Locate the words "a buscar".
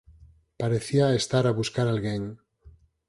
1.47-1.87